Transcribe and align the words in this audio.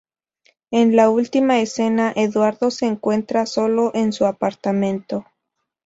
En 0.71 0.95
la 0.95 1.11
última 1.11 1.59
escena 1.59 2.11
Eduardo 2.15 2.71
se 2.71 2.87
encuentra 2.87 3.45
solo 3.45 3.91
en 3.93 4.13
su 4.13 4.25
apartamento. 4.25 5.27